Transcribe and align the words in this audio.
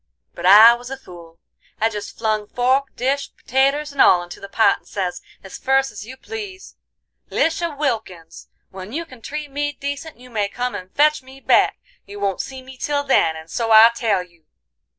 But 0.33 0.47
I 0.47 0.73
was 0.73 0.89
a 0.89 0.97
fool. 0.97 1.37
I 1.79 1.87
jest 1.87 2.17
flung 2.17 2.47
fork, 2.47 2.87
dish, 2.95 3.29
pertaters 3.35 3.91
and 3.91 4.01
all 4.01 4.23
into 4.23 4.39
the 4.39 4.49
pot, 4.49 4.79
and 4.79 4.87
says, 4.87 5.21
as 5.43 5.59
ferce 5.59 5.91
as 5.91 6.07
you 6.07 6.17
please: 6.17 6.75
"'Lisha 7.29 7.77
Wilkins, 7.77 8.47
when 8.71 8.93
you 8.93 9.05
can 9.05 9.21
treat 9.21 9.51
me 9.51 9.73
decent 9.73 10.17
you 10.17 10.31
may 10.31 10.49
come 10.49 10.73
and 10.73 10.91
fetch 10.91 11.21
me 11.21 11.39
back; 11.39 11.77
you 12.07 12.19
won't 12.19 12.41
see 12.41 12.63
me 12.63 12.77
till 12.77 13.03
then, 13.03 13.35
and 13.35 13.51
so 13.51 13.69
I 13.71 13.91
tell 13.93 14.23
you. 14.23 14.45